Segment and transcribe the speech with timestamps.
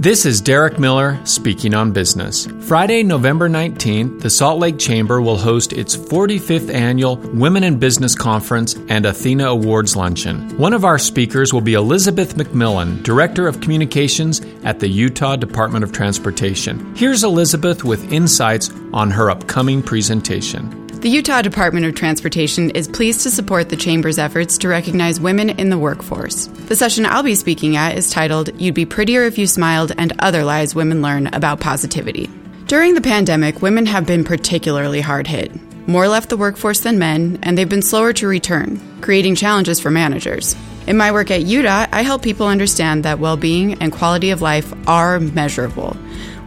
[0.00, 2.46] This is Derek Miller speaking on business.
[2.60, 8.14] Friday, November 19th, the Salt Lake Chamber will host its 45th annual Women in Business
[8.14, 10.56] Conference and Athena Awards Luncheon.
[10.56, 15.82] One of our speakers will be Elizabeth McMillan, Director of Communications at the Utah Department
[15.82, 16.94] of Transportation.
[16.94, 20.87] Here's Elizabeth with insights on her upcoming presentation.
[21.00, 25.48] The Utah Department of Transportation is pleased to support the Chamber's efforts to recognize women
[25.50, 26.48] in the workforce.
[26.48, 30.12] The session I'll be speaking at is titled You'd Be Prettier If You Smiled and
[30.18, 32.28] Other Lies Women Learn About Positivity.
[32.66, 35.52] During the pandemic, women have been particularly hard hit.
[35.86, 39.92] More left the workforce than men, and they've been slower to return, creating challenges for
[39.92, 40.56] managers.
[40.88, 44.42] In my work at UDOT, I help people understand that well being and quality of
[44.42, 45.94] life are measurable,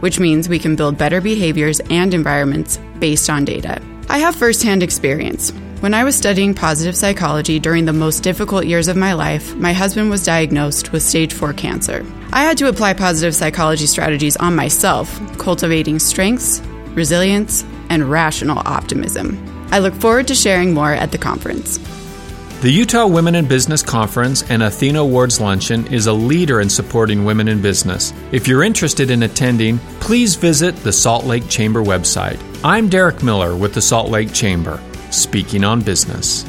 [0.00, 3.80] which means we can build better behaviors and environments based on data.
[4.12, 5.52] I have firsthand experience.
[5.80, 9.72] When I was studying positive psychology during the most difficult years of my life, my
[9.72, 12.04] husband was diagnosed with stage 4 cancer.
[12.30, 19.42] I had to apply positive psychology strategies on myself, cultivating strengths, resilience, and rational optimism.
[19.70, 21.78] I look forward to sharing more at the conference.
[22.62, 27.24] The Utah Women in Business Conference and Athena Awards Luncheon is a leader in supporting
[27.24, 28.14] women in business.
[28.30, 32.40] If you're interested in attending, please visit the Salt Lake Chamber website.
[32.62, 36.48] I'm Derek Miller with the Salt Lake Chamber, speaking on business.